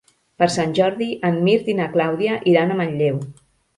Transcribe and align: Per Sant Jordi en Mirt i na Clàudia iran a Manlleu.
Per 0.43 0.45
Sant 0.53 0.71
Jordi 0.79 1.09
en 1.29 1.37
Mirt 1.49 1.69
i 1.73 1.77
na 1.81 1.87
Clàudia 1.97 2.41
iran 2.55 2.73
a 2.73 2.79
Manlleu. 2.81 3.21